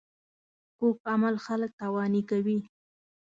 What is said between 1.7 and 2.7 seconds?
تاواني کوي